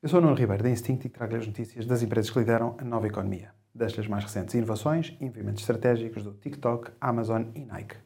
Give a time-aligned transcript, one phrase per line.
[0.00, 2.76] Eu sou o Nuno Ribeiro da Instinct e trago-lhe as notícias das empresas que lideram
[2.78, 3.50] a nova economia.
[3.74, 7.96] Das as mais recentes inovações e investimentos estratégicos do TikTok, Amazon e Nike.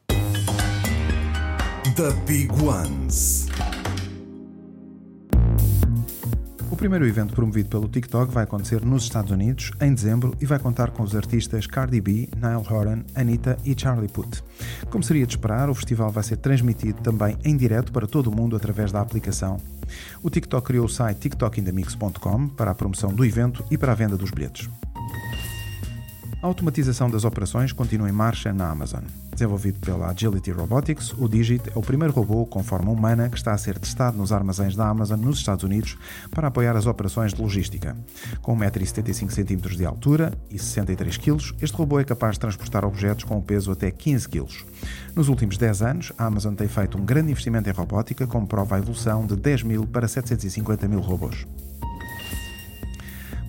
[1.95, 3.45] The Big Ones.
[6.83, 10.59] O primeiro evento promovido pelo TikTok vai acontecer nos Estados Unidos em dezembro e vai
[10.59, 14.43] contar com os artistas Cardi B, Niall Horan, Anita e Charlie Puth.
[14.89, 18.35] Como seria de esperar, o festival vai ser transmitido também em direto para todo o
[18.35, 19.61] mundo através da aplicação.
[20.21, 24.17] O TikTok criou o site tiktokindamix.com para a promoção do evento e para a venda
[24.17, 24.69] dos bilhetes.
[26.43, 29.05] A automatização das operações continua em marcha na Amazon.
[29.31, 33.53] Desenvolvido pela Agility Robotics, o Digit é o primeiro robô com forma humana que está
[33.53, 35.97] a ser testado nos armazéns da Amazon nos Estados Unidos
[36.31, 37.95] para apoiar as operações de logística.
[38.41, 43.37] Com 1,75m de altura e 63 kg, este robô é capaz de transportar objetos com
[43.37, 44.45] um peso até 15 kg.
[45.15, 48.75] Nos últimos 10 anos, a Amazon tem feito um grande investimento em robótica, como prova
[48.75, 51.47] a evolução de 10 mil para 750 mil robôs.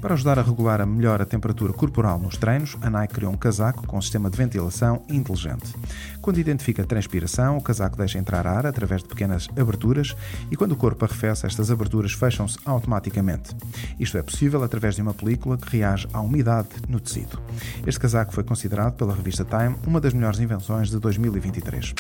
[0.05, 3.39] Para ajudar a regular a melhor a temperatura corporal nos treinos, a Nike criou um
[3.39, 5.75] casaco com um sistema de ventilação inteligente.
[6.21, 10.15] Quando identifica transpiração, o casaco deixa entrar ar através de pequenas aberturas
[10.51, 13.57] e quando o corpo arrefece, estas aberturas fecham-se automaticamente.
[13.99, 17.41] Isto é possível através de uma película que reage à umidade no tecido.
[17.87, 21.95] Este casaco foi considerado pela revista Time uma das melhores invenções de 2023.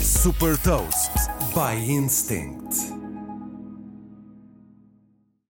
[0.00, 1.12] Super Toast
[1.54, 2.91] by Instinct.